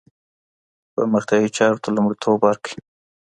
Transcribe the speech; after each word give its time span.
پرمختیايي 0.93 1.49
چارو 1.57 1.81
ته 1.83 1.89
لومړیتوب 1.95 2.39
ورکړئ. 2.43 2.75